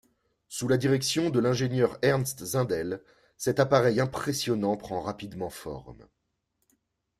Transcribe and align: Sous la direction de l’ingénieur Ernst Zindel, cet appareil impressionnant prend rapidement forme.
Sous 0.47 0.67
la 0.67 0.77
direction 0.77 1.29
de 1.29 1.39
l’ingénieur 1.39 1.99
Ernst 2.01 2.43
Zindel, 2.43 3.03
cet 3.37 3.59
appareil 3.59 3.99
impressionnant 3.99 4.75
prend 4.75 4.99
rapidement 4.99 5.51
forme. 5.51 6.07